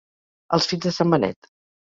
Els 0.57 0.69
fills 0.71 0.87
de 0.87 0.95
sant 0.97 1.13
Benet. 1.17 1.53